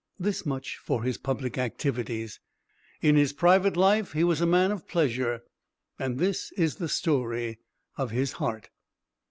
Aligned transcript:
This 0.19 0.47
much 0.47 0.77
for 0.79 1.03
his 1.03 1.19
public 1.19 1.59
activities. 1.59 2.39
In 3.03 3.15
his 3.17 3.33
private 3.33 3.77
life 3.77 4.13
he 4.13 4.23
was 4.23 4.41
a 4.41 4.47
man 4.47 4.71
of 4.71 4.87
pleasure. 4.87 5.43
And 5.99 6.17
this 6.17 6.51
is 6.53 6.77
the 6.77 6.89
story 6.89 7.59
of 7.99 8.09
his 8.09 8.31
heart. 8.31 8.71